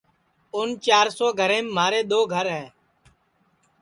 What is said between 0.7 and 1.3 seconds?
چِار سو